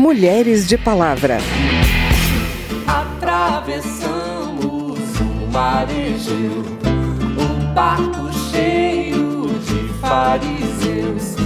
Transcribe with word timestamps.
Mulheres 0.00 0.66
de 0.66 0.78
Palavra. 0.78 1.36
Atravessamos 2.86 4.18
o 5.20 5.52
marejeu, 5.52 6.64
um 7.38 7.74
barco 7.74 8.32
cheio 8.50 9.50
de 9.58 9.92
fariseus, 10.00 11.36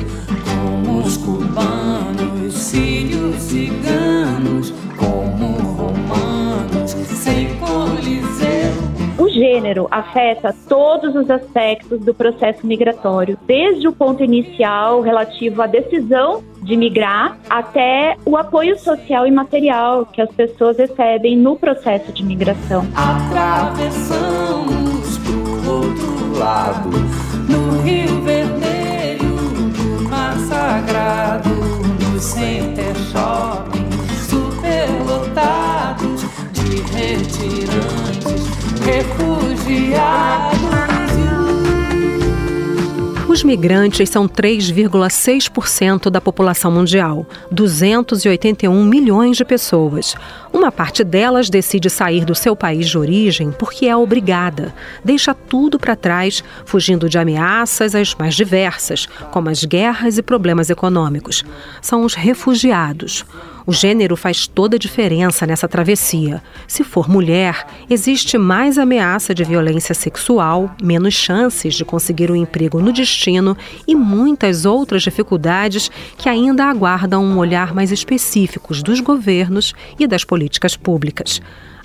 como 0.44 1.00
os 1.00 1.16
cubanos, 1.16 2.54
sírios, 2.54 3.42
ciganos, 3.42 4.72
como 4.96 5.56
romanos, 5.74 6.92
sem 6.92 7.56
coliseu. 7.56 8.72
O 9.16 9.28
gênero 9.28 9.86
afeta 9.92 10.52
todos 10.68 11.14
os 11.14 11.30
aspectos 11.30 12.00
do 12.00 12.12
processo 12.12 12.66
migratório, 12.66 13.38
desde 13.46 13.86
o 13.86 13.92
ponto 13.92 14.24
inicial 14.24 15.00
relativo 15.02 15.62
à 15.62 15.68
decisão 15.68 16.42
de 16.62 16.76
migrar 16.76 17.38
até 17.48 18.16
o 18.26 18.36
apoio 18.36 18.76
social 18.76 19.24
e 19.24 19.30
material 19.30 20.04
que 20.06 20.20
as 20.20 20.30
pessoas 20.32 20.76
recebem 20.78 21.36
no 21.36 21.54
processo 21.56 22.10
de 22.10 22.24
migração. 22.24 22.84
Atravessamos 22.96 24.04
pro 25.18 25.70
outro 25.70 26.36
lado, 26.36 26.90
no 27.48 27.82
Rio 27.82 28.20
Vermelho, 28.22 29.36
do 29.76 30.08
Mar 30.08 30.36
Sagrado, 30.38 31.50
no 31.50 32.18
Center 32.18 32.96
Shopping, 33.12 33.88
superlotados 34.28 36.22
de 36.52 36.82
retirantes. 36.92 38.13
Os 43.34 43.42
migrantes 43.42 44.10
são 44.10 44.28
3,6% 44.28 46.08
da 46.08 46.20
população 46.20 46.70
mundial, 46.70 47.26
281 47.50 48.84
milhões 48.84 49.36
de 49.36 49.44
pessoas. 49.44 50.14
Uma 50.52 50.70
parte 50.70 51.02
delas 51.02 51.50
decide 51.50 51.90
sair 51.90 52.24
do 52.24 52.32
seu 52.32 52.54
país 52.54 52.88
de 52.88 52.96
origem 52.96 53.50
porque 53.50 53.86
é 53.86 53.96
obrigada. 53.96 54.72
Deixa 55.04 55.34
tudo 55.34 55.80
para 55.80 55.96
trás, 55.96 56.44
fugindo 56.64 57.08
de 57.08 57.18
ameaças 57.18 57.96
as 57.96 58.14
mais 58.14 58.36
diversas, 58.36 59.06
como 59.32 59.48
as 59.48 59.64
guerras 59.64 60.16
e 60.16 60.22
problemas 60.22 60.70
econômicos. 60.70 61.42
São 61.82 62.04
os 62.04 62.14
refugiados. 62.14 63.24
O 63.66 63.72
gênero 63.72 64.14
faz 64.14 64.46
toda 64.46 64.76
a 64.76 64.78
diferença 64.78 65.46
nessa 65.46 65.66
travessia. 65.66 66.42
Se 66.68 66.84
for 66.84 67.08
mulher, 67.08 67.66
existe 67.88 68.36
mais 68.36 68.76
ameaça 68.76 69.34
de 69.34 69.42
violência 69.42 69.94
sexual, 69.94 70.74
menos 70.82 71.14
chances 71.14 71.74
de 71.74 71.84
conseguir 71.84 72.30
um 72.30 72.36
emprego 72.36 72.80
no 72.80 72.92
destino 72.92 73.56
e 73.88 73.94
muitas 73.94 74.66
outras 74.66 75.02
dificuldades 75.02 75.90
que 76.18 76.28
ainda 76.28 76.66
aguardam 76.66 77.24
um 77.24 77.38
olhar 77.38 77.74
mais 77.74 77.90
específico 77.90 78.74
dos 78.82 79.00
governos 79.00 79.72
e 79.98 80.06
das 80.06 80.24
políticas 80.24 80.76
públicas. 80.76 81.40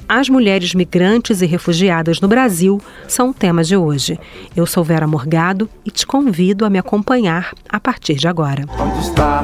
As 0.07 0.27
mulheres 0.27 0.73
migrantes 0.73 1.41
e 1.41 1.45
refugiadas 1.45 2.19
no 2.19 2.27
Brasil 2.27 2.81
são 3.07 3.29
o 3.29 3.33
tema 3.33 3.63
de 3.63 3.77
hoje. 3.77 4.19
Eu 4.55 4.65
sou 4.65 4.83
Vera 4.83 5.07
Morgado 5.07 5.69
e 5.85 5.91
te 5.91 6.05
convido 6.05 6.65
a 6.65 6.69
me 6.69 6.79
acompanhar 6.79 7.53
a 7.69 7.79
partir 7.79 8.15
de 8.15 8.27
agora. 8.27 8.65
Onde 8.79 9.05
está 9.05 9.43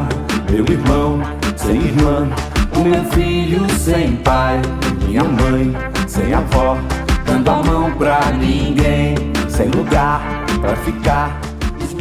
meu 0.49 0.65
irmão 0.65 1.21
sem 1.55 1.75
irmã? 1.75 2.27
O 2.75 2.79
meu 2.79 3.03
filho 3.05 3.69
sem 3.71 4.15
pai, 4.17 4.61
minha 5.07 5.23
mãe 5.23 5.73
sem 6.07 6.33
avó, 6.33 6.77
dando 7.25 7.49
a 7.49 7.63
mão 7.63 7.91
pra 7.91 8.31
ninguém, 8.31 9.15
sem 9.49 9.69
lugar 9.69 10.21
pra 10.61 10.75
ficar. 10.77 11.54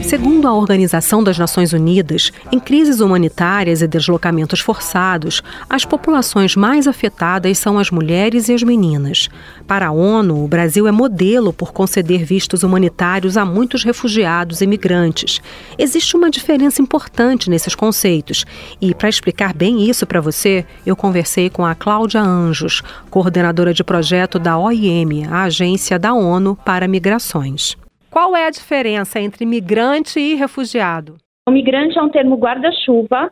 Segundo 0.06 0.46
a 0.46 0.52
Organização 0.52 1.24
das 1.24 1.38
Nações 1.38 1.72
Unidas, 1.72 2.30
em 2.52 2.60
crises 2.60 3.00
humanitárias 3.00 3.80
e 3.80 3.88
deslocamentos 3.88 4.60
forçados, 4.60 5.42
as 5.68 5.86
populações 5.86 6.54
mais 6.54 6.86
afetadas 6.86 7.56
são 7.56 7.78
as 7.78 7.90
mulheres 7.90 8.48
e 8.48 8.52
as 8.52 8.62
meninas. 8.62 9.30
Para 9.66 9.88
a 9.88 9.90
ONU, 9.90 10.44
o 10.44 10.46
Brasil 10.46 10.86
é 10.86 10.92
modelo 10.92 11.54
por 11.54 11.72
conceder 11.72 12.22
vistos 12.22 12.62
humanitários 12.62 13.38
a 13.38 13.46
muitos 13.46 13.82
refugiados 13.82 14.60
e 14.60 14.66
migrantes. 14.66 15.40
Existe 15.78 16.16
uma 16.16 16.30
diferença 16.30 16.82
importante 16.82 17.48
nesses 17.48 17.74
conceitos. 17.74 18.44
E 18.82 18.94
para 18.94 19.08
explicar 19.08 19.54
bem 19.54 19.88
isso 19.88 20.06
para 20.06 20.20
você, 20.20 20.66
eu 20.84 20.94
conversei 20.94 21.48
com 21.48 21.64
a 21.64 21.74
Cláudia 21.74 22.20
Anjos, 22.20 22.82
coordenadora 23.08 23.72
de 23.72 23.82
projeto 23.82 24.38
da 24.38 24.58
OIM, 24.58 25.24
a 25.30 25.44
Agência 25.44 25.98
da 25.98 26.12
ONU 26.12 26.56
para 26.62 26.86
Migrações. 26.86 27.74
Qual 28.14 28.36
é 28.36 28.46
a 28.46 28.50
diferença 28.50 29.18
entre 29.18 29.44
migrante 29.44 30.20
e 30.20 30.36
refugiado? 30.36 31.16
O 31.48 31.50
migrante 31.50 31.98
é 31.98 32.00
um 32.00 32.08
termo 32.08 32.36
guarda-chuva, 32.36 33.28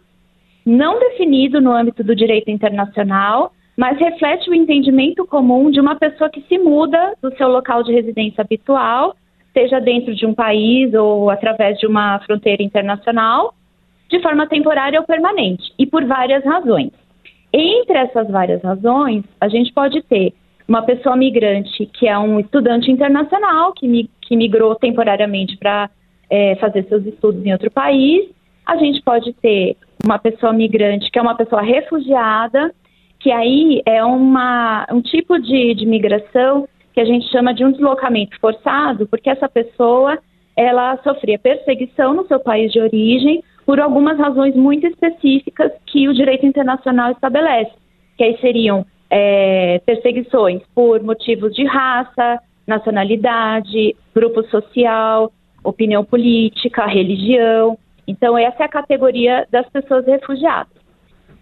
não 0.67 0.99
definido 0.99 1.61
no 1.61 1.71
âmbito 1.71 2.03
do 2.03 2.17
direito 2.17 2.51
internacional, 2.51 3.53
mas 3.77 3.97
reflete 3.97 4.51
o 4.51 4.55
entendimento 4.55 5.25
comum 5.25 5.71
de 5.71 5.79
uma 5.79 5.95
pessoa 5.95 6.29
que 6.29 6.43
se 6.49 6.59
muda 6.59 7.15
do 7.23 7.33
seu 7.37 7.47
local 7.47 7.85
de 7.85 7.93
residência 7.93 8.43
habitual, 8.43 9.15
seja 9.53 9.79
dentro 9.79 10.17
de 10.17 10.27
um 10.27 10.35
país 10.35 10.93
ou 10.95 11.31
através 11.31 11.79
de 11.79 11.87
uma 11.87 12.19
fronteira 12.27 12.61
internacional, 12.61 13.55
de 14.11 14.21
forma 14.21 14.49
temporária 14.49 14.99
ou 14.99 15.07
permanente, 15.07 15.73
e 15.79 15.87
por 15.87 16.05
várias 16.05 16.45
razões. 16.45 16.91
Entre 17.53 17.97
essas 17.97 18.29
várias 18.29 18.61
razões, 18.61 19.23
a 19.41 19.47
gente 19.47 19.73
pode 19.73 20.03
ter 20.03 20.35
uma 20.67 20.83
pessoa 20.83 21.17
migrante 21.17 21.87
que 21.87 22.09
é 22.09 22.19
um 22.19 22.41
estudante 22.41 22.91
internacional, 22.91 23.73
que, 23.75 24.09
que 24.33 24.37
migrou 24.37 24.75
temporariamente 24.75 25.59
para 25.59 25.91
é, 26.31 26.57
fazer 26.57 26.87
seus 26.89 27.05
estudos 27.05 27.45
em 27.45 27.53
outro 27.53 27.71
país. 27.71 28.31
A 28.65 28.79
gente 28.79 29.03
pode 29.03 29.35
ter 29.35 29.77
uma 30.03 30.19
pessoa 30.19 30.55
migrante 30.55 31.11
que 31.11 31.19
é 31.19 31.23
uma 31.23 31.35
pessoa 31.35 31.61
refugiada, 31.61 32.73
que 33.21 33.31
aí 33.31 33.83
é 33.85 34.03
uma, 34.03 34.87
um 34.91 35.03
tipo 35.03 35.39
de, 35.39 35.75
de 35.75 35.85
migração 35.85 36.67
que 36.95 37.01
a 37.01 37.05
gente 37.05 37.31
chama 37.31 37.53
de 37.53 37.63
um 37.63 37.73
deslocamento 37.73 38.41
forçado, 38.41 39.07
porque 39.07 39.29
essa 39.29 39.51
pessoa 39.51 40.19
ela 40.57 40.97
sofria 41.03 41.39
perseguição 41.39 42.15
no 42.15 42.27
seu 42.27 42.41
país 42.41 42.73
de 42.73 42.81
origem 42.81 43.45
por 43.67 43.81
algumas 43.81 44.17
razões 44.19 44.57
muito 44.57 44.87
específicas 44.87 45.73
que 45.85 46.09
o 46.09 46.15
direito 46.15 46.47
internacional 46.47 47.13
estabelece, 47.13 47.73
que 48.17 48.25
aí 48.25 48.39
seriam 48.41 48.87
é, 49.11 49.79
perseguições 49.85 50.63
por 50.75 51.03
motivos 51.03 51.55
de 51.55 51.67
raça, 51.67 52.41
nacionalidade, 52.67 53.97
grupo 54.15 54.43
social, 54.45 55.33
opinião 55.65 56.05
política, 56.05 56.87
religião. 56.87 57.79
Então, 58.07 58.37
essa 58.37 58.63
é 58.63 58.67
a 58.67 58.69
categoria 58.69 59.47
das 59.51 59.69
pessoas 59.71 60.07
refugiadas. 60.07 60.73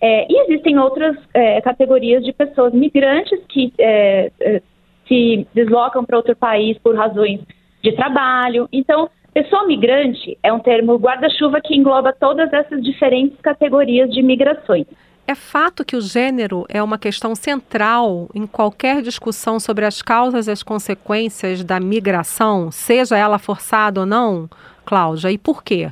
É, 0.01 0.27
e 0.31 0.41
existem 0.45 0.79
outras 0.79 1.17
é, 1.35 1.61
categorias 1.61 2.25
de 2.25 2.33
pessoas 2.33 2.73
migrantes 2.73 3.39
que 3.49 3.73
é, 3.79 4.33
é 4.41 4.63
se 5.07 5.47
deslocam 5.53 6.05
para 6.05 6.17
outro 6.17 6.37
país 6.37 6.79
por 6.79 6.95
razões 6.95 7.41
de 7.83 7.93
trabalho. 7.93 8.69
Então, 8.73 9.11
pessoa 9.35 9.67
migrante 9.67 10.39
é 10.43 10.53
um 10.53 10.61
termo 10.61 10.97
guarda-chuva 10.97 11.61
que 11.61 11.77
engloba 11.77 12.13
todas 12.13 12.53
essas 12.53 12.83
diferentes 12.83 13.39
categorias 13.41 14.09
de 14.11 14.23
migrações. 14.23 14.87
É 15.27 15.35
fato 15.35 15.85
que 15.85 15.97
o 15.97 16.01
gênero 16.01 16.67
é 16.69 16.83
uma 16.83 16.99
questão 16.99 17.35
central 17.35 18.29
em 18.35 18.47
qualquer 18.47 19.01
discussão 19.01 19.61
sobre 19.61 19.85
as 19.85 20.03
causas 20.03 20.49
e 20.49 20.51
as 20.51 20.63
consequências 20.63 21.63
da 21.63 21.79
migração, 21.79 22.71
seja 22.71 23.17
ela 23.17 23.39
forçada 23.39 24.01
ou 24.01 24.07
não, 24.07 24.49
Cláudia, 24.85 25.31
e 25.31 25.39
por 25.39 25.63
quê? 25.63 25.91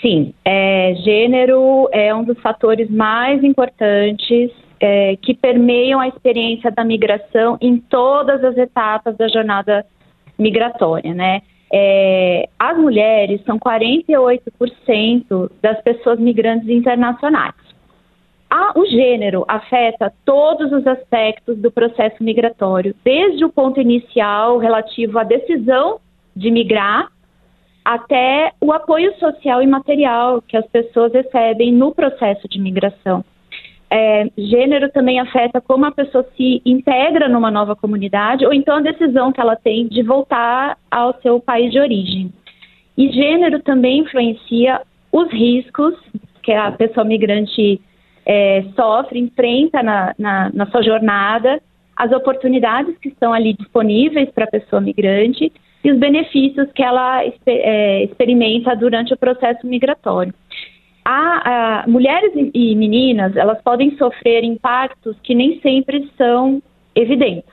Sim, 0.00 0.32
é, 0.44 0.94
gênero 1.04 1.88
é 1.92 2.14
um 2.14 2.24
dos 2.24 2.38
fatores 2.40 2.90
mais 2.90 3.44
importantes 3.44 4.50
é, 4.80 5.16
que 5.20 5.34
permeiam 5.34 6.00
a 6.00 6.08
experiência 6.08 6.70
da 6.70 6.82
migração 6.82 7.58
em 7.60 7.76
todas 7.76 8.42
as 8.42 8.56
etapas 8.56 9.14
da 9.18 9.28
jornada 9.28 9.84
migratória, 10.38 11.12
né? 11.12 11.42
É, 11.72 12.48
as 12.58 12.76
mulheres 12.78 13.42
são 13.44 13.58
48% 13.58 15.50
das 15.62 15.80
pessoas 15.82 16.18
migrantes 16.18 16.68
internacionais. 16.68 17.54
A, 18.50 18.76
o 18.76 18.84
gênero 18.84 19.44
afeta 19.46 20.12
todos 20.24 20.72
os 20.72 20.84
aspectos 20.84 21.56
do 21.58 21.70
processo 21.70 22.22
migratório, 22.22 22.96
desde 23.04 23.44
o 23.44 23.48
ponto 23.48 23.80
inicial 23.80 24.58
relativo 24.58 25.20
à 25.20 25.22
decisão 25.22 26.00
de 26.34 26.50
migrar 26.50 27.08
até 27.84 28.52
o 28.60 28.72
apoio 28.72 29.16
social 29.18 29.62
e 29.62 29.66
material 29.68 30.42
que 30.42 30.56
as 30.56 30.66
pessoas 30.66 31.12
recebem 31.12 31.72
no 31.72 31.94
processo 31.94 32.48
de 32.48 32.60
migração. 32.60 33.24
É, 33.88 34.28
gênero 34.36 34.90
também 34.90 35.18
afeta 35.18 35.60
como 35.60 35.84
a 35.86 35.92
pessoa 35.92 36.24
se 36.36 36.60
integra 36.64 37.28
numa 37.28 37.50
nova 37.50 37.74
comunidade 37.74 38.46
ou 38.46 38.52
então 38.52 38.76
a 38.76 38.82
decisão 38.82 39.32
que 39.32 39.40
ela 39.40 39.56
tem 39.56 39.88
de 39.88 40.02
voltar 40.02 40.76
ao 40.90 41.14
seu 41.20 41.40
país 41.40 41.72
de 41.72 41.78
origem. 41.78 42.32
E 42.96 43.10
gênero 43.10 43.60
também 43.60 44.00
influencia 44.00 44.82
os 45.12 45.30
riscos 45.30 45.94
que 46.42 46.52
a 46.52 46.70
pessoa 46.72 47.04
migrante 47.04 47.80
é, 48.26 48.64
sofre, 48.76 49.18
enfrenta 49.18 49.82
na, 49.82 50.14
na, 50.18 50.50
na 50.52 50.66
sua 50.66 50.82
jornada, 50.82 51.60
as 51.96 52.12
oportunidades 52.12 52.96
que 52.98 53.08
estão 53.08 53.32
ali 53.32 53.52
disponíveis 53.54 54.30
para 54.30 54.44
a 54.44 54.50
pessoa 54.50 54.80
migrante 54.80 55.52
e 55.82 55.90
os 55.90 55.98
benefícios 55.98 56.70
que 56.72 56.82
ela 56.82 57.22
é, 57.24 58.04
experimenta 58.04 58.74
durante 58.74 59.12
o 59.12 59.16
processo 59.16 59.66
migratório. 59.66 60.32
a, 61.04 61.82
a, 61.82 61.86
mulheres 61.88 62.32
e 62.54 62.74
meninas, 62.76 63.36
elas 63.36 63.60
podem 63.62 63.96
sofrer 63.96 64.44
impactos 64.44 65.16
que 65.22 65.34
nem 65.34 65.60
sempre 65.60 66.08
são 66.16 66.62
evidentes. 66.94 67.50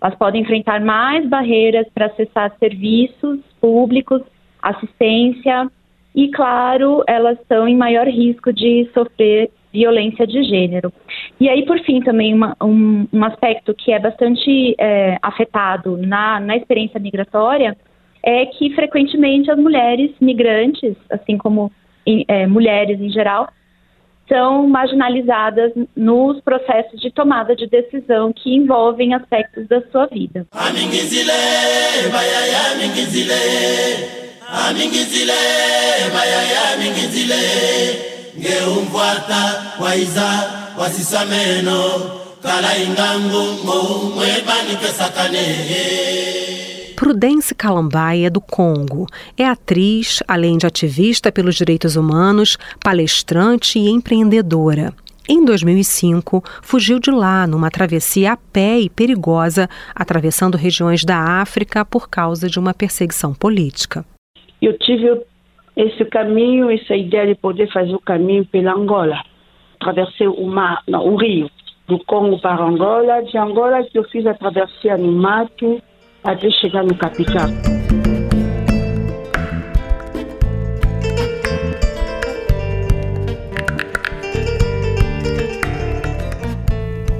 Elas 0.00 0.16
podem 0.16 0.42
enfrentar 0.42 0.80
mais 0.80 1.26
barreiras 1.28 1.86
para 1.94 2.06
acessar 2.06 2.52
serviços 2.58 3.40
públicos, 3.60 4.22
assistência 4.60 5.70
e, 6.14 6.28
claro, 6.28 7.02
elas 7.06 7.38
estão 7.40 7.66
em 7.66 7.76
maior 7.76 8.06
risco 8.06 8.52
de 8.52 8.88
sofrer 8.92 9.50
violência 9.74 10.24
de 10.24 10.44
gênero. 10.44 10.92
E 11.40 11.48
aí, 11.48 11.66
por 11.66 11.80
fim, 11.80 12.00
também 12.00 12.32
uma, 12.32 12.56
um, 12.62 13.06
um, 13.12 13.24
aspecto 13.24 13.74
que 13.74 13.90
é 13.92 13.98
bastante 13.98 14.74
é, 14.78 15.18
afetado 15.20 15.96
na, 15.96 16.38
na 16.38 16.56
experiência 16.56 17.00
migratória 17.00 17.76
é 18.22 18.46
que 18.46 18.72
frequentemente 18.74 19.50
as 19.50 19.58
mulheres 19.58 20.12
migrantes, 20.20 20.94
assim 21.10 21.36
como 21.36 21.72
é, 22.06 22.46
mulheres 22.46 23.00
em 23.00 23.10
geral, 23.10 23.48
são 24.28 24.66
marginalizadas 24.66 25.72
nos 25.94 26.40
processos 26.40 26.98
de 27.00 27.10
tomada 27.10 27.54
de 27.54 27.66
decisão 27.66 28.32
que 28.32 28.54
envolvem 28.54 29.12
aspectos 29.12 29.66
da 29.68 29.82
sua 29.90 30.06
vida. 30.06 30.46
Prudence 46.96 47.54
Kalambai 47.54 48.24
é 48.24 48.30
do 48.30 48.40
Congo. 48.40 49.06
É 49.36 49.44
atriz, 49.44 50.20
além 50.26 50.58
de 50.58 50.66
ativista 50.66 51.30
pelos 51.30 51.54
direitos 51.54 51.96
humanos, 51.96 52.58
palestrante 52.82 53.78
e 53.78 53.88
empreendedora. 53.88 54.92
Em 55.28 55.44
2005, 55.44 56.42
fugiu 56.60 56.98
de 56.98 57.10
lá 57.10 57.46
numa 57.46 57.70
travessia 57.70 58.32
a 58.32 58.36
pé 58.36 58.80
e 58.80 58.90
perigosa, 58.90 59.68
atravessando 59.94 60.56
regiões 60.56 61.04
da 61.04 61.40
África 61.40 61.84
por 61.84 62.08
causa 62.08 62.48
de 62.48 62.58
uma 62.58 62.74
perseguição 62.74 63.32
política. 63.32 64.04
Eu 64.60 64.76
tive 64.78 65.08
esse 65.76 66.04
caminho, 66.04 66.70
essa 66.70 66.94
ideia 66.94 67.26
de 67.26 67.34
poder 67.34 67.70
fazer 67.72 67.94
o 67.94 68.00
caminho 68.00 68.44
pela 68.46 68.72
Angola. 68.72 69.22
Atravessei 69.80 70.28
o 70.28 70.46
mar, 70.46 70.82
não, 70.86 71.06
o 71.06 71.16
rio, 71.16 71.50
do 71.88 71.98
Congo 72.04 72.40
para 72.40 72.62
Angola. 72.62 73.22
De 73.22 73.36
Angola 73.36 73.82
que 73.84 73.98
eu 73.98 74.04
fiz 74.04 74.26
a 74.26 74.34
travessia 74.34 74.96
no 74.96 75.12
mato, 75.12 75.82
até 76.22 76.50
chegar 76.50 76.84
no 76.84 76.94
capital. 76.96 77.48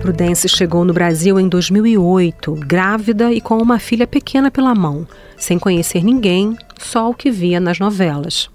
Prudence 0.00 0.46
chegou 0.50 0.84
no 0.84 0.92
Brasil 0.92 1.40
em 1.40 1.48
2008, 1.48 2.56
grávida 2.66 3.32
e 3.32 3.40
com 3.40 3.56
uma 3.56 3.78
filha 3.78 4.06
pequena 4.06 4.50
pela 4.50 4.74
mão, 4.74 5.08
sem 5.34 5.58
conhecer 5.58 6.04
ninguém, 6.04 6.54
só 6.84 7.08
o 7.08 7.14
que 7.14 7.30
via 7.30 7.58
nas 7.58 7.78
novelas. 7.78 8.50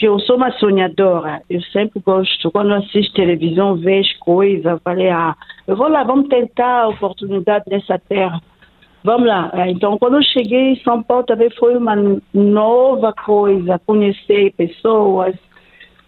Eu 0.00 0.18
sou 0.20 0.36
uma 0.36 0.50
sonhadora, 0.52 1.42
eu 1.50 1.60
sempre 1.62 2.00
gosto, 2.00 2.50
quando 2.50 2.72
assisto 2.72 3.12
televisão, 3.12 3.76
vejo 3.76 4.18
coisas, 4.20 4.80
falei, 4.82 5.10
ah, 5.10 5.36
eu 5.66 5.76
vou 5.76 5.88
lá, 5.88 6.02
vamos 6.04 6.28
tentar 6.28 6.84
a 6.84 6.88
oportunidade 6.88 7.64
nessa 7.68 7.98
terra. 7.98 8.40
Vamos 9.02 9.26
lá. 9.26 9.50
É, 9.54 9.70
então, 9.70 9.98
quando 9.98 10.16
eu 10.16 10.22
cheguei 10.22 10.72
em 10.72 10.82
São 10.82 11.02
Paulo, 11.02 11.24
também 11.24 11.50
foi 11.50 11.76
uma 11.76 11.96
nova 12.32 13.12
coisa, 13.12 13.80
conhecer 13.86 14.52
pessoas, 14.52 15.34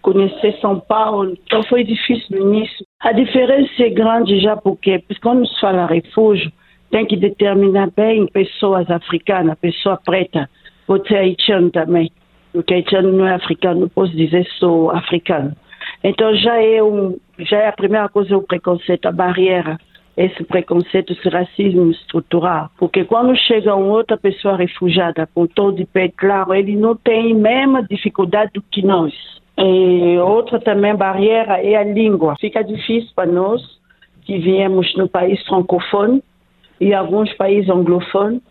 conhecer 0.01 0.59
São 0.61 0.79
Paulo. 0.81 1.37
Então, 1.47 1.63
foi 1.65 1.85
difícil 1.85 2.39
no 2.39 2.55
início. 2.55 2.85
A 3.01 3.13
diferença 3.13 3.83
é 3.83 3.91
grande 3.91 4.41
já 4.41 4.57
porque, 4.57 4.99
porque 5.01 5.21
quando 5.23 5.47
se 5.47 5.61
fala 5.61 5.87
refúgio, 5.87 6.53
tem 6.91 7.07
que 7.07 7.17
determinar 7.17 7.91
bem 7.97 8.27
pessoas 8.27 8.91
africanas, 8.91 9.59
pessoa 9.59 9.99
preta. 10.03 10.49
Pode 10.87 11.09
ser 11.09 11.17
haitiano 11.17 11.71
também. 11.71 12.11
Porque 12.53 12.75
haitiano 12.75 13.13
não 13.13 13.27
é 13.27 13.35
africano, 13.35 13.81
não 13.81 13.89
posso 13.89 14.15
dizer 14.15 14.47
sou 14.59 14.91
africano. 14.91 15.57
Então, 16.05 16.35
já 16.37 16.61
é, 16.63 16.83
um, 16.83 17.17
já 17.39 17.59
é 17.59 17.69
a 17.69 17.73
primeira 17.73 18.09
coisa, 18.09 18.37
o 18.37 18.43
preconceito, 18.43 19.07
a 19.07 19.13
barreira 19.13 19.79
esse 20.17 20.45
preconceito, 20.45 21.13
esse 21.13 21.29
racismo 21.29 21.91
estrutural. 21.91 22.71
Porque 22.79 23.05
quando 23.05 23.37
chega 23.37 23.75
uma 23.75 23.95
outra 23.95 24.17
pessoa 24.17 24.57
refugiada 24.57 25.29
com 25.35 25.47
todo 25.47 25.77
de 25.77 25.87
pé 25.87 26.09
claro, 26.09 26.55
ele 26.55 26.77
não 26.77 26.95
tem 26.97 27.33
a 27.33 27.35
mesma 27.35 27.83
dificuldade 27.83 28.53
do 28.55 28.63
que 28.63 28.85
nós. 28.85 29.13
E 29.57 30.19
outra 30.19 30.61
também 30.61 30.95
barreira 30.95 31.63
é 31.63 31.77
a 31.77 31.85
língua. 31.85 32.37
Fica 32.41 32.63
difícil 32.63 33.11
para 33.15 33.31
nós 33.31 33.63
que 34.25 34.39
viemos 34.39 34.95
no 34.97 35.09
país 35.09 35.45
francofone 35.47 36.23
e 36.81 36.93
alguns 36.95 37.33
países 37.35 37.69
anglófonos 37.71 38.43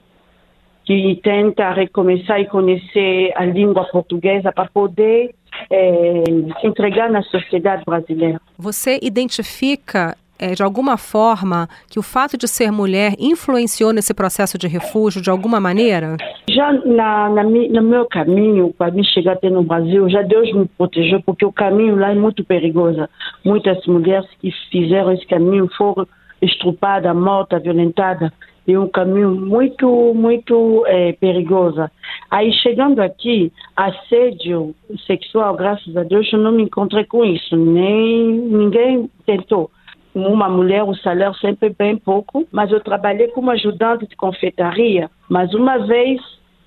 que 0.91 1.21
tenta 1.23 1.71
recomeçar 1.71 2.41
e 2.41 2.45
conhecer 2.47 3.31
a 3.35 3.45
língua 3.45 3.85
portuguesa 3.85 4.51
para 4.51 4.69
poder 4.69 5.33
é, 5.69 6.23
se 6.59 6.67
entregar 6.67 7.09
na 7.09 7.21
sociedade 7.23 7.83
brasileira. 7.85 8.41
Você 8.57 8.99
identifica 9.01 10.17
é, 10.37 10.53
de 10.53 10.63
alguma 10.63 10.97
forma, 10.97 11.69
que 11.89 11.97
o 11.97 12.01
fato 12.01 12.35
de 12.37 12.45
ser 12.45 12.71
mulher 12.71 13.13
influenciou 13.17 13.93
nesse 13.93 14.13
processo 14.13 14.57
de 14.57 14.67
refúgio 14.67 15.21
de 15.21 15.29
alguma 15.29 15.61
maneira? 15.61 16.17
Já 16.49 16.73
na, 16.73 17.29
na 17.29 17.43
no 17.43 17.83
meu 17.83 18.05
caminho, 18.07 18.73
para 18.77 18.91
me 18.91 19.05
chegar 19.05 19.33
até 19.33 19.49
no 19.49 19.63
Brasil, 19.63 20.09
já 20.09 20.23
Deus 20.23 20.51
me 20.53 20.67
protegeu, 20.77 21.21
porque 21.23 21.45
o 21.45 21.53
caminho 21.53 21.95
lá 21.95 22.11
é 22.11 22.15
muito 22.15 22.43
perigoso. 22.43 23.07
Muitas 23.45 23.85
mulheres 23.85 24.27
que 24.41 24.51
fizeram 24.71 25.13
esse 25.13 25.25
caminho 25.27 25.69
foram 25.77 26.05
estrupadas, 26.41 27.15
mortas, 27.15 27.61
violentadas. 27.61 28.31
É 28.67 28.77
um 28.77 28.87
caminho 28.87 29.31
muito, 29.31 30.13
muito 30.13 30.85
é, 30.87 31.13
perigoso. 31.13 31.89
Aí, 32.29 32.53
chegando 32.53 32.99
aqui, 32.99 33.51
assédio 33.75 34.75
sexual, 35.05 35.55
graças 35.55 35.95
a 35.97 36.03
Deus, 36.03 36.31
eu 36.31 36.39
não 36.39 36.51
me 36.51 36.63
encontrei 36.63 37.03
com 37.05 37.25
isso. 37.25 37.55
Nem 37.55 38.31
ninguém 38.31 39.09
tentou 39.25 39.69
uma 40.13 40.49
mulher, 40.49 40.83
o 40.83 40.95
salário 40.95 41.35
sempre 41.35 41.69
bem 41.69 41.97
pouco, 41.97 42.45
mas 42.51 42.71
eu 42.71 42.79
trabalhei 42.81 43.29
como 43.29 43.51
ajudante 43.51 44.07
de 44.07 44.15
confeitaria. 44.15 45.09
Mas 45.29 45.53
uma 45.53 45.77
vez 45.79 46.21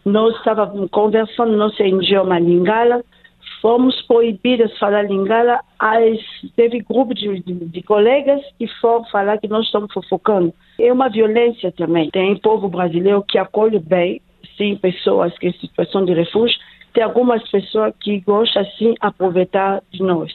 nós 0.05 0.37
estávamos 0.37 0.90
conversando, 0.90 1.56
nosso 1.56 1.82
idioma 1.82 2.38
lingala, 2.38 3.02
fomos 3.61 4.00
proibidos 4.02 4.70
de 4.70 4.79
falar 4.79 5.02
lingala, 5.02 5.61
teve 6.56 6.81
grupo 6.81 7.14
de, 7.14 7.40
de, 7.40 7.55
de, 7.55 7.82
colegas 7.82 8.42
que 8.59 8.66
foram 8.80 9.04
falar 9.07 9.38
que 9.38 9.49
nós 9.49 9.64
estamos 9.64 9.92
fofocando. 9.92 10.52
É 10.78 10.93
uma 10.93 11.09
violência 11.09 11.71
também. 11.73 12.11
Tem 12.11 12.37
povo 12.37 12.69
brasileiro 12.69 13.25
que 13.26 13.38
acolhe 13.38 13.78
bem, 13.78 14.21
sim, 14.57 14.76
pessoas 14.76 15.37
que 15.38 15.49
em 15.49 15.52
situação 15.52 16.04
de 16.04 16.12
refúgio, 16.12 16.57
tem 16.93 17.02
algumas 17.02 17.49
pessoas 17.50 17.93
que 18.00 18.21
gostam, 18.21 18.64
sim, 18.78 18.95
aproveitar 19.00 19.83
de 19.90 20.02
nós. 20.02 20.33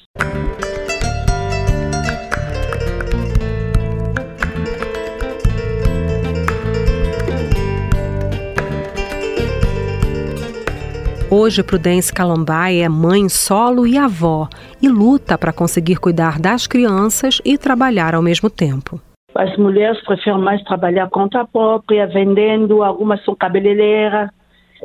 Hoje, 11.32 11.62
Prudence 11.62 12.12
Calombai 12.12 12.82
é 12.82 12.90
mãe 12.90 13.30
solo 13.30 13.86
e 13.86 13.98
avó 13.98 14.50
e 14.82 14.90
luta 14.90 15.38
para 15.38 15.54
conseguir 15.54 15.98
cuidar 15.98 16.40
das 16.40 16.66
crianças 16.66 17.40
e 17.46 17.56
trabalhar 17.56 18.16
ao 18.16 18.22
mesmo 18.22 18.50
tempo. 18.50 19.00
As 19.36 19.56
mulheres 19.58 20.02
preferem 20.04 20.40
mais 20.40 20.62
trabalhar 20.64 21.10
conta 21.10 21.46
própria, 21.46 22.08
vendendo, 22.08 22.84
algumas 22.84 23.24
são 23.24 23.36
cabeleireiras, 23.36 24.30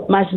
mas 0.08 0.28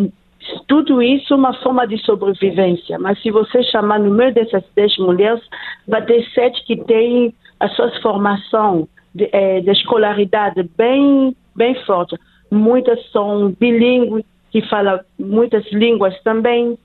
tudo 0.67 1.01
isso 1.01 1.33
é 1.33 1.37
uma 1.37 1.53
forma 1.61 1.85
de 1.87 1.97
sobrevivência. 1.99 2.97
Mas 2.97 3.21
se 3.21 3.31
você 3.31 3.61
chamar 3.63 3.99
no 3.99 4.11
meio 4.11 4.33
dessas 4.33 4.63
dez 4.75 4.97
mulheres, 4.97 5.43
vai 5.87 6.03
ter 6.05 6.23
sete 6.33 6.63
que 6.65 6.77
têm 6.85 7.33
a 7.59 7.67
sua 7.69 7.91
formação 8.01 8.87
de, 9.13 9.29
é, 9.31 9.61
de 9.61 9.71
escolaridade 9.71 10.63
bem, 10.77 11.35
bem 11.55 11.75
forte. 11.85 12.15
Muitas 12.49 12.99
são 13.11 13.51
bilíngues, 13.59 14.23
que 14.51 14.61
fala 14.69 15.03
muitas 15.19 15.65
línguas 15.71 16.17
também, 16.23 16.77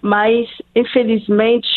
mas 0.00 0.48
infelizmente, 0.76 1.68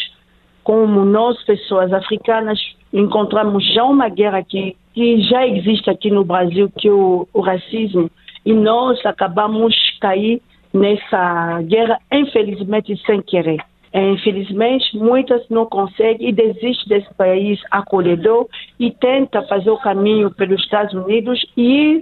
como 0.64 1.04
nós, 1.06 1.42
pessoas 1.44 1.92
africanas, 1.94 2.60
encontramos 2.94 3.66
já 3.74 3.84
uma 3.84 4.10
guerra 4.10 4.44
que, 4.44 4.76
que 4.94 5.22
já 5.22 5.48
existe 5.48 5.90
aqui 5.90 6.12
no 6.12 6.24
Brasil, 6.24 6.72
que 6.78 6.88
é 6.88 6.92
o, 6.92 7.28
o 7.34 7.42
racismo, 7.42 8.10
e 8.46 8.54
nós 8.54 9.04
acabamos 9.06 9.76
cair 10.00 10.42
nessa 10.74 11.62
guerra, 11.64 12.00
infelizmente, 12.12 12.96
sem 13.06 13.22
querer. 13.22 13.60
É, 13.94 14.10
infelizmente, 14.10 14.98
muitas 14.98 15.48
não 15.50 15.66
conseguem 15.66 16.30
e 16.30 16.32
desistem 16.32 16.88
desse 16.88 17.14
país 17.16 17.60
acolhedor 17.70 18.48
e 18.80 18.90
tenta 18.90 19.42
fazer 19.44 19.70
o 19.70 19.78
caminho 19.78 20.32
pelos 20.32 20.62
Estados 20.62 20.94
Unidos 20.94 21.46
e 21.58 22.02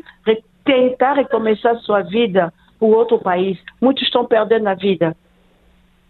tentar 0.63 1.13
recomeçar 1.13 1.75
sua 1.78 2.01
vida 2.01 2.54
para 2.80 2.88
outro 2.88 3.18
país. 3.18 3.58
Muitos 3.82 4.04
estão 4.04 4.24
perdendo 4.24 4.68
a 4.68 4.75
vida. 4.75 5.18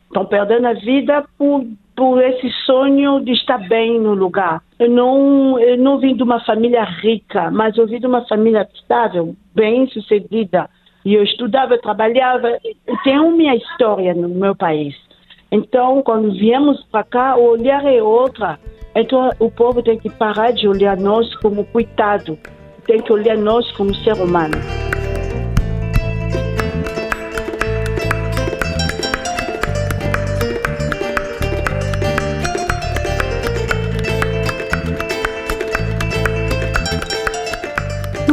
Estão 0.08 0.26
perdendo 0.26 0.68
a 0.68 0.74
vida 0.74 1.24
por 1.38 1.66
por 2.00 2.24
esse 2.24 2.50
sonho 2.66 3.20
de 3.20 3.34
estar 3.34 3.58
bem 3.68 4.00
no 4.00 4.14
lugar. 4.14 4.62
Eu 4.80 4.90
não, 4.90 5.60
eu 5.60 5.78
não 5.78 6.00
vim 6.00 6.16
de 6.16 6.24
uma 6.24 6.40
família 6.46 6.86
rica, 6.86 7.52
mas 7.52 7.78
eu 7.78 7.86
vim 7.86 8.00
de 8.00 8.08
uma 8.08 8.26
família 8.26 8.66
estável, 8.74 9.36
bem 9.54 9.86
sucedida. 9.90 10.70
E 11.04 11.14
eu 11.14 11.24
estudava, 11.24 11.78
trabalhava. 11.78 12.58
Eu 12.88 12.96
tenho 13.04 13.30
minha 13.36 13.54
história 13.54 14.14
no 14.14 14.30
meu 14.30 14.56
país. 14.56 14.96
Então, 15.52 16.02
quando 16.02 16.32
viemos 16.32 16.82
para 16.90 17.04
cá, 17.04 17.36
o 17.36 17.50
olhar 17.50 17.86
é 17.86 18.02
outra. 18.02 18.58
Então, 18.96 19.30
o 19.38 19.52
povo 19.52 19.84
tem 19.84 20.00
que 20.00 20.10
parar 20.10 20.54
de 20.54 20.70
olhar 20.70 20.96
nós 20.96 21.36
como 21.42 21.66
coitado. 21.66 22.40
Tem 22.88 23.02
que 23.02 23.12
olhar 23.12 23.38
nós 23.38 23.70
como 23.74 23.94
ser 23.94 24.14
humano. 24.14 24.56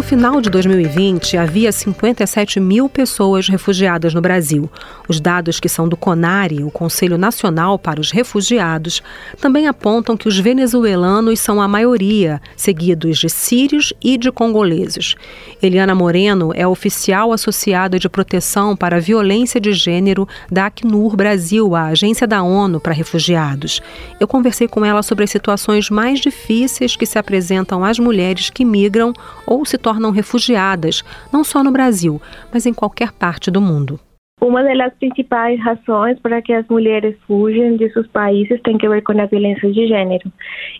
Final 0.06 0.40
de 0.40 0.48
2020, 0.48 1.36
havia 1.36 1.72
57 1.72 2.60
mil 2.60 2.88
pessoas 2.88 3.48
refugiadas 3.48 4.14
no 4.14 4.20
Brasil. 4.20 4.70
Os 5.08 5.18
dados 5.18 5.58
que 5.58 5.68
são 5.68 5.88
do 5.88 5.96
CONARE, 5.96 6.62
o 6.62 6.70
Conselho 6.70 7.18
Nacional 7.18 7.76
para 7.76 8.00
os 8.00 8.12
Refugiados, 8.12 9.02
também 9.40 9.66
apontam 9.66 10.16
que 10.16 10.28
os 10.28 10.38
venezuelanos 10.38 11.40
são 11.40 11.60
a 11.60 11.66
maioria, 11.66 12.40
seguidos 12.56 13.18
de 13.18 13.28
sírios 13.28 13.92
e 14.00 14.16
de 14.16 14.30
congoleses. 14.30 15.16
Eliana 15.60 15.92
Moreno 15.92 16.52
é 16.54 16.64
oficial 16.64 17.32
associada 17.32 17.98
de 17.98 18.08
proteção 18.08 18.76
para 18.76 18.98
a 18.98 19.00
violência 19.00 19.60
de 19.60 19.72
gênero 19.72 20.28
da 20.48 20.66
Acnur 20.66 21.16
Brasil, 21.16 21.74
a 21.74 21.86
agência 21.86 22.28
da 22.28 22.44
ONU 22.44 22.78
para 22.78 22.94
refugiados. 22.94 23.82
Eu 24.20 24.28
conversei 24.28 24.68
com 24.68 24.84
ela 24.84 25.02
sobre 25.02 25.24
as 25.24 25.30
situações 25.30 25.90
mais 25.90 26.20
difíceis 26.20 26.94
que 26.94 27.06
se 27.06 27.18
apresentam 27.18 27.84
às 27.84 27.98
mulheres 27.98 28.50
que 28.50 28.64
migram 28.64 29.12
ou 29.44 29.66
se 29.66 29.76
tornam 29.76 29.95
tornam 29.96 30.10
refugiadas, 30.10 31.02
não 31.32 31.42
só 31.42 31.64
no 31.64 31.72
Brasil, 31.72 32.20
mas 32.52 32.66
em 32.66 32.74
qualquer 32.74 33.12
parte 33.12 33.50
do 33.50 33.60
mundo. 33.60 33.98
Uma 34.42 34.62
das 34.62 34.92
principais 34.94 35.58
razões 35.58 36.18
para 36.20 36.42
que 36.42 36.52
as 36.52 36.68
mulheres 36.68 37.16
fugem 37.26 37.76
de 37.78 37.90
seus 37.90 38.06
países 38.08 38.60
tem 38.62 38.76
que 38.76 38.86
ver 38.86 39.02
com 39.02 39.18
a 39.18 39.24
violência 39.24 39.72
de 39.72 39.88
gênero. 39.88 40.30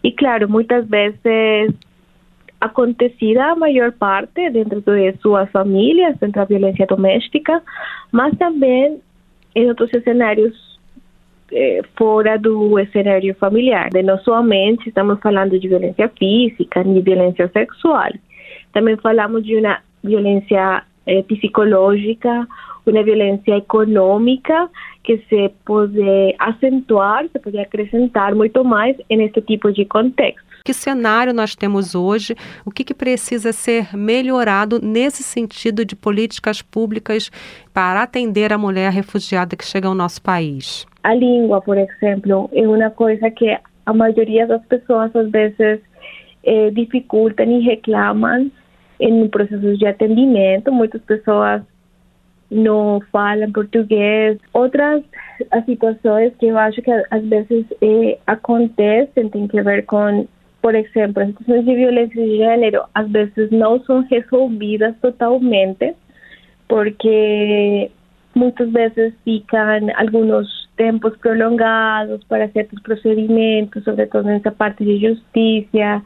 E 0.05 0.13
claro, 0.13 0.47
muitas 0.47 0.87
vezes 0.87 1.19
acontecida 2.61 3.45
a 3.47 3.57
maior 3.57 3.93
parte 3.93 4.51
dentro 4.51 4.83
de 4.83 5.17
suas 5.23 5.51
famílias, 5.51 6.19
dentro 6.19 6.41
da 6.41 6.45
violência 6.45 6.87
doméstica, 6.87 7.63
mas 8.13 8.37
também 8.37 9.01
em 9.55 9.69
outros 9.69 9.91
cenários 10.05 10.55
eh, 11.51 11.81
fora 11.97 12.39
do 12.39 12.75
cenário 12.93 13.35
familiar. 13.37 13.89
De 13.89 14.03
não 14.03 14.19
somente 14.19 14.89
estamos 14.89 15.19
falando 15.21 15.59
de 15.59 15.67
violência 15.67 16.11
física, 16.19 16.85
nem 16.85 17.01
violência 17.01 17.49
sexual. 17.49 18.11
Também 18.77 18.95
falamos 18.99 19.43
de 19.43 19.57
uma 19.57 19.79
violência 20.05 20.83
eh, 21.07 21.23
psicológica, 21.23 22.47
uma 22.85 23.03
violência 23.03 23.57
econômica 23.57 24.69
que 25.03 25.17
se 25.31 25.51
pode 25.65 25.99
acentuar, 26.39 27.25
se 27.33 27.39
pode 27.39 27.59
acrescentar 27.59 28.35
muito 28.35 28.63
mais 28.63 28.95
nesse 29.09 29.41
tipo 29.41 29.73
de 29.73 29.87
contexto. 29.87 30.45
Que 30.63 30.75
cenário 30.75 31.33
nós 31.33 31.57
temos 31.57 31.95
hoje? 31.95 32.37
O 32.67 32.71
que, 32.71 32.85
que 32.85 32.93
precisa 32.93 33.51
ser 33.51 33.97
melhorado 33.97 34.79
nesse 34.79 35.23
sentido 35.23 35.83
de 35.83 35.97
políticas 35.97 36.61
públicas 36.61 37.31
para 37.73 38.03
atender 38.03 38.53
a 38.53 38.59
mulher 38.59 38.93
refugiada 38.93 39.57
que 39.57 39.65
chega 39.65 39.89
ao 39.89 39.95
nosso 39.95 40.21
país? 40.21 40.87
A 41.03 41.15
língua, 41.15 41.63
por 41.63 41.79
exemplo, 41.79 42.51
é 42.53 42.69
uma 42.69 42.91
coisa 42.91 43.31
que 43.31 43.57
a 43.87 43.95
maioria 43.95 44.47
das 44.47 44.63
pessoas 44.67 45.17
às 45.17 45.31
vezes 45.31 45.81
eh, 46.45 46.71
dificultam 46.73 47.47
e 47.47 47.61
reclamam 47.65 48.51
em 49.01 49.29
processos 49.29 49.79
de 49.79 49.87
atendimento, 49.87 50.73
muitas 50.73 51.03
pessoas 51.03 51.63
não 52.51 53.01
falam 53.13 53.51
português. 53.53 54.39
Outras 54.53 55.03
as 55.51 55.65
situações 55.65 56.33
que 56.39 56.47
eu 56.47 56.59
acho 56.59 56.81
que 56.81 56.91
às 56.91 57.25
vezes 57.25 57.67
é, 57.83 58.19
acontecem 58.27 59.29
tem 59.29 59.47
que 59.49 59.61
ver 59.63 59.85
com, 59.85 60.27
por 60.63 60.75
exemplo, 60.75 61.23
as 61.23 61.29
situações 61.29 61.65
de 61.65 61.75
violência 61.75 62.23
de 62.23 62.37
gênero 62.37 62.83
às 62.95 63.11
vezes 63.11 63.51
não 63.51 63.81
são 63.85 64.03
resolvidas 64.03 64.95
totalmente, 65.01 65.95
porque 66.69 67.91
muitas 68.35 68.71
vezes 68.71 69.15
ficam 69.25 69.89
alguns 69.97 70.67
tempos 70.77 71.17
prolongados 71.17 72.23
para 72.25 72.49
certos 72.49 72.81
procedimentos, 72.83 73.83
sobretudo 73.85 74.25
nessa 74.25 74.51
parte 74.51 74.85
de 74.85 74.99
justiça. 74.99 76.03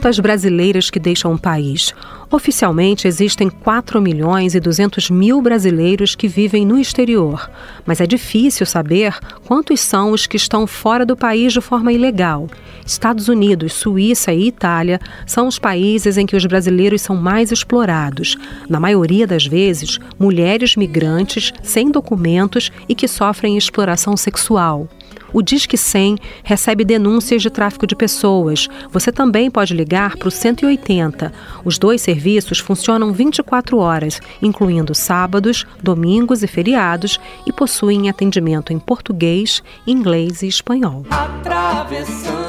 Quanto 0.00 0.08
às 0.08 0.18
brasileiras 0.18 0.88
que 0.88 0.98
deixam 0.98 1.34
o 1.34 1.38
país. 1.38 1.94
Oficialmente 2.30 3.06
existem 3.06 3.50
4 3.50 4.00
milhões 4.00 4.54
e 4.54 4.60
200 4.60 5.10
mil 5.10 5.42
brasileiros 5.42 6.14
que 6.14 6.26
vivem 6.26 6.64
no 6.64 6.78
exterior, 6.78 7.50
mas 7.84 8.00
é 8.00 8.06
difícil 8.06 8.64
saber 8.64 9.14
quantos 9.44 9.80
são 9.80 10.12
os 10.12 10.26
que 10.26 10.38
estão 10.38 10.66
fora 10.66 11.04
do 11.04 11.14
país 11.14 11.52
de 11.52 11.60
forma 11.60 11.92
ilegal. 11.92 12.48
Estados 12.86 13.28
Unidos, 13.28 13.74
Suíça 13.74 14.32
e 14.32 14.46
Itália 14.46 14.98
são 15.26 15.46
os 15.46 15.58
países 15.58 16.16
em 16.16 16.24
que 16.24 16.36
os 16.36 16.46
brasileiros 16.46 17.02
são 17.02 17.14
mais 17.14 17.52
explorados. 17.52 18.38
Na 18.70 18.80
maioria 18.80 19.26
das 19.26 19.46
vezes, 19.46 19.98
mulheres 20.18 20.76
migrantes 20.76 21.52
sem 21.62 21.90
documentos 21.90 22.72
e 22.88 22.94
que 22.94 23.06
sofrem 23.06 23.58
exploração 23.58 24.16
sexual. 24.16 24.88
O 25.32 25.42
Disque 25.42 25.76
100 25.76 26.18
recebe 26.42 26.84
denúncias 26.84 27.40
de 27.42 27.50
tráfico 27.50 27.86
de 27.86 27.94
pessoas. 27.94 28.68
Você 28.90 29.12
também 29.12 29.50
pode 29.50 29.72
ligar 29.74 30.16
para 30.16 30.28
o 30.28 30.30
180. 30.30 31.32
Os 31.64 31.78
dois 31.78 32.02
serviços 32.02 32.58
funcionam 32.58 33.12
24 33.12 33.78
horas, 33.78 34.20
incluindo 34.42 34.94
sábados, 34.94 35.66
domingos 35.82 36.42
e 36.42 36.46
feriados, 36.46 37.20
e 37.46 37.52
possuem 37.52 38.08
atendimento 38.08 38.72
em 38.72 38.78
português, 38.78 39.62
inglês 39.86 40.42
e 40.42 40.48
espanhol. 40.48 41.04
Atravessamos 41.10 42.40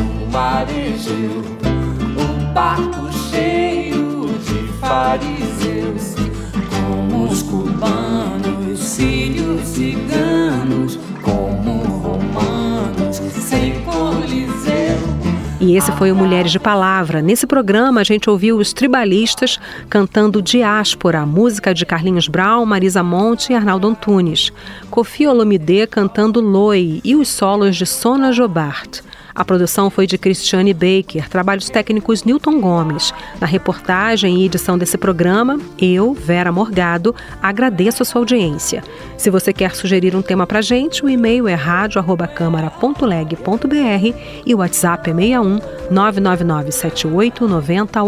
o 0.00 0.30
mar 0.30 0.66
Egeu, 0.68 1.42
um 2.18 2.52
barco 2.52 3.12
cheio 3.30 4.26
de 4.38 4.68
fariseus, 4.80 6.14
como 6.70 7.24
os 7.28 7.42
cubanos, 7.42 8.80
sírios, 8.80 9.60
ciganos 9.68 11.05
E 15.58 15.74
esse 15.74 15.90
foi 15.92 16.12
o 16.12 16.16
Mulheres 16.16 16.52
de 16.52 16.58
Palavra. 16.58 17.22
Nesse 17.22 17.46
programa, 17.46 18.02
a 18.02 18.04
gente 18.04 18.28
ouviu 18.28 18.58
os 18.58 18.74
tribalistas 18.74 19.58
cantando 19.88 20.42
Diáspora, 20.42 21.24
música 21.24 21.72
de 21.72 21.86
Carlinhos 21.86 22.28
Brown, 22.28 22.66
Marisa 22.66 23.02
Monte 23.02 23.52
e 23.52 23.54
Arnaldo 23.54 23.88
Antunes. 23.88 24.52
Kofi 24.90 25.26
Olomide 25.26 25.86
cantando 25.86 26.40
Loi 26.40 27.00
e 27.02 27.16
os 27.16 27.28
solos 27.28 27.74
de 27.74 27.86
Sona 27.86 28.32
Jobart. 28.32 29.00
A 29.36 29.44
produção 29.44 29.90
foi 29.90 30.06
de 30.06 30.16
Cristiane 30.16 30.72
Baker, 30.72 31.28
trabalhos 31.28 31.68
técnicos 31.68 32.24
Newton 32.24 32.58
Gomes. 32.58 33.12
Na 33.38 33.46
reportagem 33.46 34.40
e 34.40 34.46
edição 34.46 34.78
desse 34.78 34.96
programa, 34.96 35.60
eu, 35.78 36.14
Vera 36.14 36.50
Morgado, 36.50 37.14
agradeço 37.42 38.02
a 38.02 38.06
sua 38.06 38.22
audiência. 38.22 38.82
Se 39.18 39.28
você 39.28 39.52
quer 39.52 39.74
sugerir 39.74 40.16
um 40.16 40.22
tema 40.22 40.46
para 40.46 40.62
gente, 40.62 41.04
o 41.04 41.10
e-mail 41.10 41.46
é 41.46 41.54
radio@câmara.leg.br 41.54 44.16
e 44.46 44.54
o 44.54 44.58
WhatsApp 44.58 45.10
é 45.10 45.14
61 45.14 45.60
999 45.90 46.72
78 46.72 47.46
90 47.46 48.00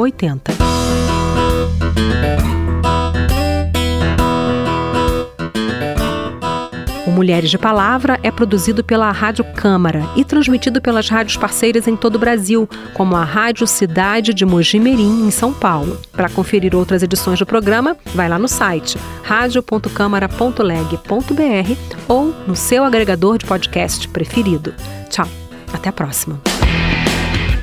Mulheres 7.18 7.50
de 7.50 7.58
Palavra 7.58 8.20
é 8.22 8.30
produzido 8.30 8.84
pela 8.84 9.10
Rádio 9.10 9.42
Câmara 9.42 10.08
e 10.14 10.24
transmitido 10.24 10.80
pelas 10.80 11.08
rádios 11.08 11.36
parceiras 11.36 11.88
em 11.88 11.96
todo 11.96 12.14
o 12.14 12.18
Brasil, 12.18 12.68
como 12.94 13.16
a 13.16 13.24
Rádio 13.24 13.66
Cidade 13.66 14.32
de 14.32 14.46
Mojimirim, 14.46 15.26
em 15.26 15.30
São 15.32 15.52
Paulo. 15.52 16.00
Para 16.12 16.28
conferir 16.28 16.76
outras 16.76 17.02
edições 17.02 17.40
do 17.40 17.44
programa, 17.44 17.96
vai 18.14 18.28
lá 18.28 18.38
no 18.38 18.46
site 18.46 18.96
radio.câmara.leg.br 19.24 21.72
ou 22.06 22.32
no 22.46 22.54
seu 22.54 22.84
agregador 22.84 23.36
de 23.36 23.46
podcast 23.46 24.06
preferido. 24.06 24.72
Tchau, 25.10 25.26
até 25.72 25.88
a 25.88 25.92
próxima. 25.92 26.40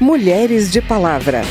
Mulheres 0.02 0.70
de 0.70 0.82
Palavra. 0.82 1.44